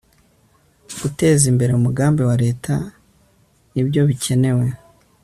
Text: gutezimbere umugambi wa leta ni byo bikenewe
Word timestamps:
gutezimbere 0.99 1.71
umugambi 1.75 2.21
wa 2.29 2.35
leta 2.43 2.73
ni 3.71 3.81
byo 3.87 4.01
bikenewe 4.09 4.65